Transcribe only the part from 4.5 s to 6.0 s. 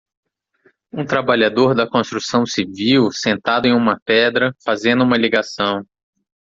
fazendo uma ligação.